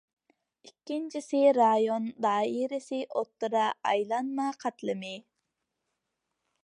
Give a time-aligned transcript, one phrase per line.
[0.67, 5.13] ئىككىنچىسى رايون دائىرىسىدىكى ئوتتۇرا ئايلانما قاتلىمى.